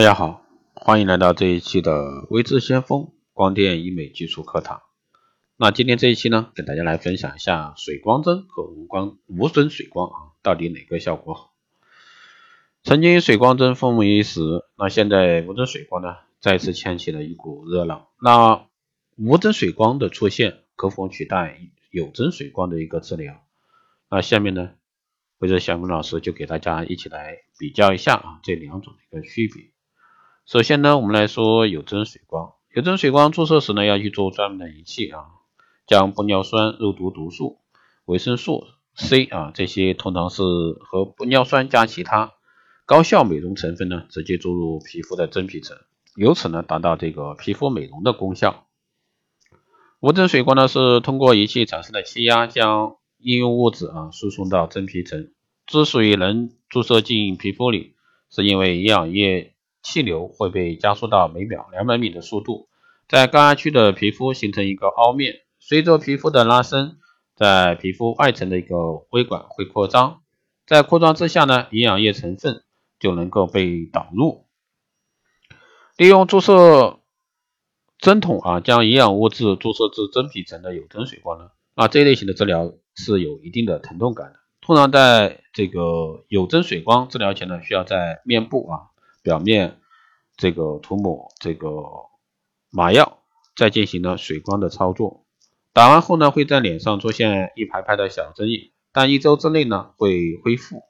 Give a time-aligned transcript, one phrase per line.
[0.00, 4.80] 大家好，欢迎来到这一期的微智先锋光电医美技术课堂。
[5.58, 11.52] 那今天这一期呢，给大家来分享一下水光针和无光无针水光啊，到底哪个效果好？
[12.82, 14.40] 曾经水光针风靡一时，
[14.78, 18.06] 那现在无针水光呢，再次掀起了一股热浪。
[18.22, 18.68] 那
[19.18, 21.60] 无针水光的出现，可否取代
[21.90, 23.42] 有针水光的一个治疗？
[24.08, 24.70] 那下面呢，
[25.40, 29.70] 微智小峰老师就给大家一起来比较一下啊这两种的一个区别。
[30.50, 32.54] 首先呢，我们来说有针水光。
[32.74, 35.26] 有针水光注射时呢，要去做专门的仪器啊，
[35.86, 37.60] 将玻尿酸、肉毒毒素、
[38.04, 42.32] 维生素 C 啊这些通常是和玻尿酸加其他
[42.84, 45.76] 高效美容成分呢，直接注入皮肤的真皮层，
[46.16, 48.66] 由此呢达到这个皮肤美容的功效。
[50.00, 55.30] 无针水光呢是通过仪器产生的气压，将应用物质啊输送到真皮层。
[55.68, 57.94] 之所以能注射进皮肤里，
[58.30, 59.54] 是因为营养液。
[59.82, 62.68] 气流会被加速到每秒两百米的速度，
[63.08, 66.98] 在高压区的皮肤形成一个凹面，随着皮肤的拉伸，
[67.34, 68.76] 在皮肤外层的一个
[69.10, 70.20] 微管会扩张，
[70.66, 72.62] 在扩张之下呢，营养液成分
[72.98, 74.46] 就能够被导入。
[75.96, 77.00] 利用注射
[77.98, 84.40] 针筒啊，将营养物质注射至真皮层的有针水光呢，啊这一类型的治疗是有一定的疼痛感的。
[84.60, 88.92] 通常在这个有针水光治疗前呢，需要在面部啊。
[89.22, 89.80] 表面
[90.36, 91.68] 这个涂抹这个
[92.70, 93.22] 麻药，
[93.54, 95.26] 再进行呢水光的操作。
[95.72, 100.82] 打完后呢，会在脸上出现一排排的小针印，但一周之内呢会恢复。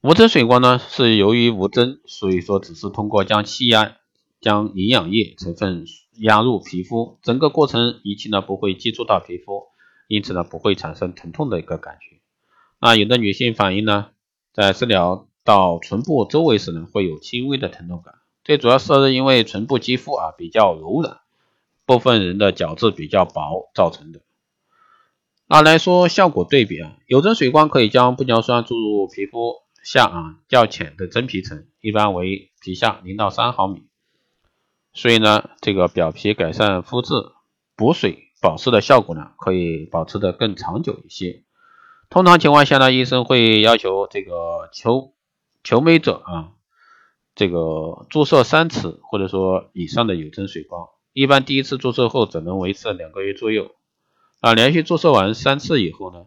[0.00, 3.96] 无针水光呢是由于无针，所以说只是通过将气压、
[4.40, 5.84] 将营养液成分
[6.18, 9.68] 压入皮肤，整个过程仪器呢不会接触到皮肤，
[10.08, 12.20] 因此呢不会产生疼痛的一个感觉。
[12.80, 14.10] 那有的女性反映呢，
[14.52, 15.28] 在治疗。
[15.44, 21.18] 到唇部周围时呢，会有轻微的疼痛感，这主要是因为唇部肌肤啊比较柔软，
[21.84, 24.20] 部分人的角质比较薄造成的。
[25.48, 33.82] 那来说效果对比啊，有针水光可以将玻尿酸注入皮肤下啊较浅的真皮层，一般为皮下零到三毫米，
[34.94, 37.14] 所以呢，这个表皮改善肤质、
[37.74, 41.42] 补水保湿的效果呢，可以保持的更长久一些。
[42.08, 45.12] 通常情况下呢，医生会要求这个求。
[45.64, 46.52] 求美者啊，
[47.34, 53.70] 这个注射三次或者说以上的有针水光，一般第一次注射后只能维持两个月左右。
[54.40, 56.26] 啊，连续注射完三次以后呢，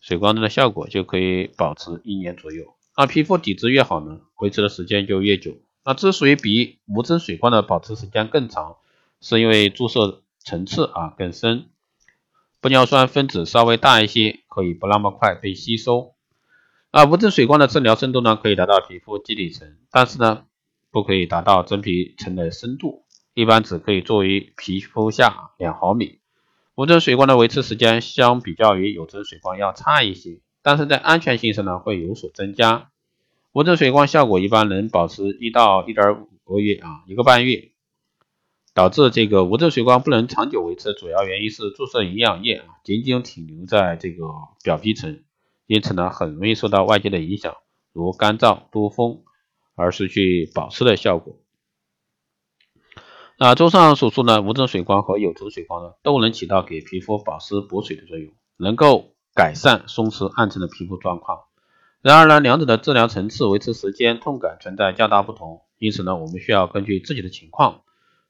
[0.00, 2.74] 水光针的效果就可以保持一年左右。
[2.96, 5.56] 那皮肤底子越好呢，维持的时间就越久。
[5.84, 8.76] 那之所以比无针水光的保持时间更长，
[9.20, 11.70] 是因为注射层次啊更深，
[12.60, 16.14] 玻尿酸分子稍微大一些，可以不那么快被吸收。
[16.90, 20.46] 啊，无针水光的治疗深度呢，可以达到皮肤基底层，但是呢，
[20.90, 26.18] 不可以达到真皮层的深度，一般只可以作为皮肤下两毫米。
[26.74, 32.90] 无针水光的维持时间相比较于有针水光要差一些，但是在安全性上呢会有所增加。
[33.52, 37.70] 无针水光效果一般能保持一到一点五个月啊，一个半月。
[38.72, 44.26] 导致这个无针水光不能长久维持，主要原因是注射营养液啊，仅仅停留在这个
[44.62, 45.22] 表皮层。
[45.70, 47.54] 因此呢，很容易受到外界的影响，
[47.92, 49.22] 如干燥、多风，
[49.76, 51.38] 而失去保湿的效果。
[53.38, 61.42] 那综上所述呢，无针水光和有针水光呢，都能起到给皮肤保湿补水的作用，能够改善松弛暗沉的皮肤状况。
[62.02, 67.82] 然而呢，两者的治疗层次、维持时间、痛感存在较大不同，因此呢，我们需要根据自己的情况，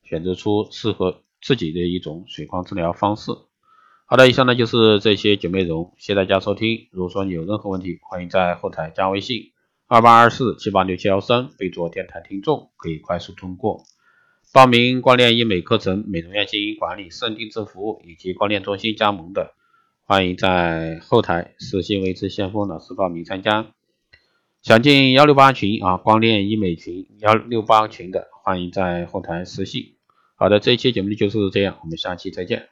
[0.03, 3.33] 选择出适合自己的一种水光治疗方式。
[4.11, 6.89] 好的，以上呢就是这些九内容，谢谢大家收听。
[6.91, 9.53] 如果说你有任何问题，欢迎在后台加微信
[9.87, 13.85] 二八二四七八六七幺三，备注电台听众，可以快速通过。
[14.53, 19.55] 报名光电医美课程、美容院经营管理、私人定制服务以及光电中心加盟的，
[20.03, 23.69] 欢迎在后台私信为之先锋老师报名参加。
[24.61, 29.95] 想进幺六八群啊，光电医美群幺六八群的，欢迎在后台私信。
[30.35, 32.71] 好的，这一期节目就是这样，我们下期再见。